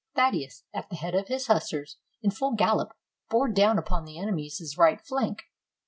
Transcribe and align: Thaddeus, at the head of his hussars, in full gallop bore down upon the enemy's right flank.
Thaddeus, 0.15 0.63
at 0.73 0.89
the 0.89 0.95
head 0.95 1.13
of 1.13 1.27
his 1.27 1.45
hussars, 1.45 1.97
in 2.23 2.31
full 2.31 2.53
gallop 2.55 2.97
bore 3.29 3.49
down 3.49 3.77
upon 3.77 4.03
the 4.03 4.17
enemy's 4.17 4.75
right 4.75 4.99
flank. 4.99 5.43